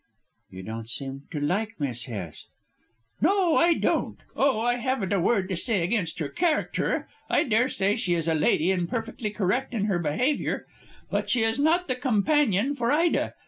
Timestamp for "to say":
5.49-5.83